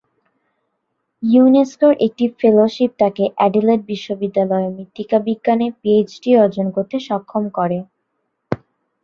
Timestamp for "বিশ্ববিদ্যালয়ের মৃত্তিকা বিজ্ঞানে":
3.91-5.67